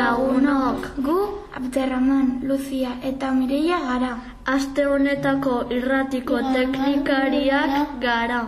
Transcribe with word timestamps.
lagunok. 0.00 0.80
Gu, 1.06 1.18
Abderraman, 1.56 2.40
Lucia 2.48 2.92
eta 3.10 3.32
Mireia 3.36 3.78
gara. 3.88 4.12
Aste 4.54 4.86
honetako 4.86 5.54
irratiko 5.76 6.40
teknikariak 6.54 8.00
gara. 8.04 8.40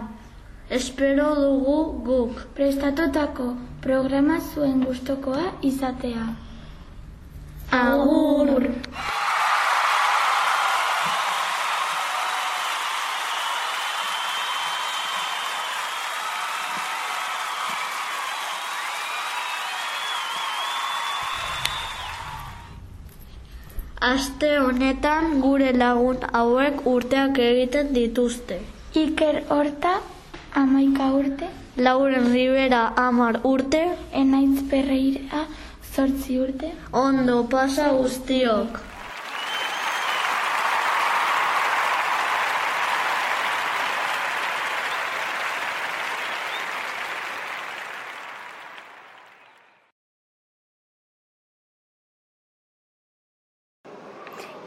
Espero 0.78 1.34
dugu 1.36 1.78
guk. 2.08 2.46
Prestatutako 2.56 3.48
programa 3.82 4.38
zuen 4.40 4.84
gustokoa 4.84 5.50
izatea. 5.72 6.28
Agur! 7.82 8.70
Aste 24.06 24.48
honetan 24.58 25.26
gure 25.42 25.68
lagun 25.80 26.24
hauek 26.38 26.80
urteak 26.92 27.36
egiten 27.44 27.92
dituzte. 27.94 28.56
Iker 29.02 29.36
Horta, 29.50 29.92
amaika 30.62 31.06
urte, 31.18 31.50
Lauren 31.76 32.26
Rivera 32.32 32.80
amar 33.04 33.38
urte, 33.52 33.84
Enaitz 34.22 34.64
Perreira, 34.72 35.44
zortzi 35.94 36.40
urte, 36.42 36.72
ondo 37.04 37.44
pasa 37.54 37.92
guztiok. 38.00 38.82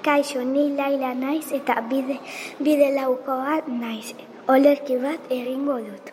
Kaixo, 0.06 0.44
ni 0.45 0.70
Laila 0.78 1.16
naiz 1.17 1.48
eta 1.58 1.81
bide, 1.89 2.20
bide 2.61 2.92
laukoa 2.94 3.56
naiz. 3.66 4.14
Olerki 4.53 5.00
bat 5.02 5.31
egingo 5.34 5.80
dut. 5.86 6.12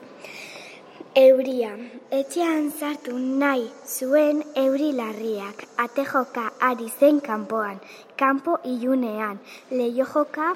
Euria, 1.22 1.74
etxean 2.18 2.70
sartu 2.72 3.18
nahi 3.20 3.66
zuen 3.84 4.40
euri 4.62 4.88
larriak. 4.96 5.66
Ate 5.84 6.06
joka 6.12 6.46
ari 6.70 6.88
zen 6.88 7.20
kanpoan, 7.20 7.82
kanpo 8.16 8.56
ilunean. 8.64 9.36
Leio 9.70 10.06
joka 10.14 10.54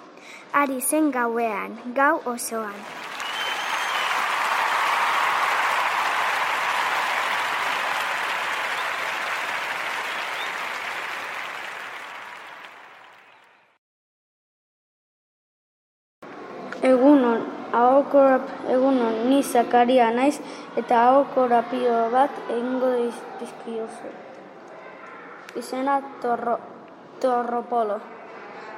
ari 0.55 0.81
zen 0.81 1.12
gauean, 1.12 1.77
gau 1.98 2.17
osoan. 2.25 2.81
Egunon, 16.87 17.41
ahokora, 17.73 18.37
egunon, 18.71 19.15
ni 19.29 19.43
Zakaria 19.43 20.11
naiz 20.15 20.37
eta 20.81 21.01
ahokorapio 21.09 21.97
bat 22.13 22.31
egingo 22.57 22.91
diz- 22.99 23.25
dizkiozu. 23.41 24.11
Izena 25.61 25.97
torro, 26.23 26.59
torropolo. 27.21 27.97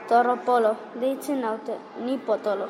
Torropolo, 0.09 0.71
deitzen 1.01 1.43
naute, 1.45 1.77
ni 2.05 2.17
potolo. 2.17 2.69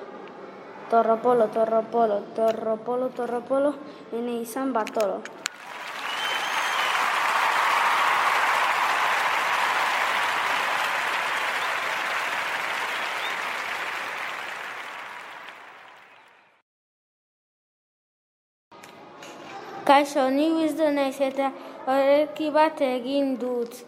Torropolo, 0.91 1.47
torropolo, 1.55 2.16
torropolo, 2.34 3.09
torropolo, 3.20 3.75
ene 4.12 4.41
izan 4.41 4.72
Bartolo. 4.72 5.20
Kaixo, 19.88 20.22
ni 20.28 20.47
bizdo 20.53 20.87
naiz 20.93 21.16
eta 21.25 21.47
horreki 21.88 22.49
bat 22.53 22.81
egin 22.84 23.31
dut. 23.41 23.78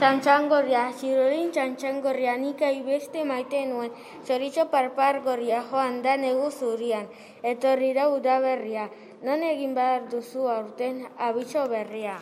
Txantxangorria, 0.00 0.82
txirorin 0.98 1.48
txantxangorria, 1.54 2.34
nik 2.42 2.60
beste 2.84 3.24
maite 3.30 3.62
nuen. 3.70 3.90
Zoritxo 4.26 4.66
parpar 4.74 5.22
gorria 5.24 5.62
joan 5.70 6.02
da 6.02 6.16
negu 6.16 6.50
zurian. 6.50 7.08
Etorrira 7.42 8.10
udaberria. 8.12 8.90
Non 9.22 9.42
egin 9.42 9.72
behar 9.74 10.04
duzu 10.12 10.44
aurten 10.58 11.06
abitxo 11.16 11.64
berria. 11.72 12.18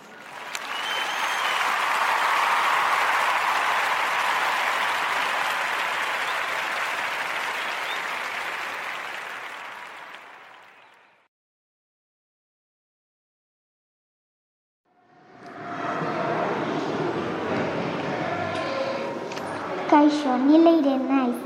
Kaixo, 19.90 20.36
ni 20.46 20.58
leire 20.64 20.94
naiz. 21.08 21.36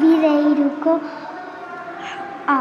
Bide 0.00 0.32
iruko 0.50 0.92
A. 2.46 2.58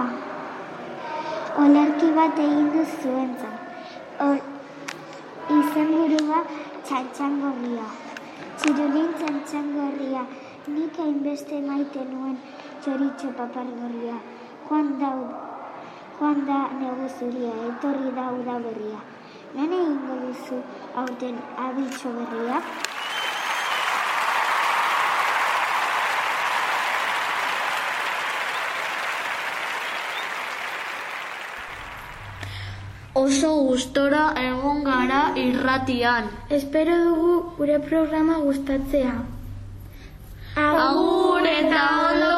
Olerki 1.64 2.08
bat 2.16 2.40
egin 2.46 2.72
du 2.74 2.82
zuentzat. 2.94 3.60
Ol, 4.28 4.40
izen 5.58 5.94
burua 5.94 6.40
txantxangorria. 6.88 7.86
Txirulin 8.58 9.14
txantxangorria. 9.20 10.26
Nik 10.74 11.00
hainbeste 11.06 11.62
maite 11.70 12.08
nuen 12.10 12.36
txoritxo 12.82 13.30
papargorria. 13.38 14.18
Joan 14.66 14.94
da, 15.04 15.14
joan 16.18 16.46
da 16.50 16.60
negu 16.82 17.14
zuria, 17.20 17.54
etorri 17.70 18.10
da 18.18 18.30
uda 18.42 18.58
berria. 18.66 19.06
Non 19.54 19.80
egingo 19.82 20.22
duzu 20.26 20.64
aurten 20.96 21.42
abitxo 21.70 22.18
berria? 22.20 22.62
oso 33.18 33.50
gustora 33.68 34.24
egon 34.42 34.84
gara 34.84 35.22
irratian. 35.44 36.30
Espero 36.60 36.98
dugu 37.06 37.34
gure 37.58 37.80
programa 37.90 38.38
gustatzea. 38.48 39.16
Agur 40.68 41.48
eta 41.54 41.86
ondo! 42.10 42.37